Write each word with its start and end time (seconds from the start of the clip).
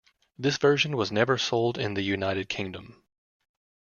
This 0.35 0.57
version 0.57 0.97
was 0.97 1.11
never 1.11 1.37
sold 1.37 1.77
in 1.77 1.93
the 1.93 2.01
United 2.01 2.49
Kingdom. 2.49 3.03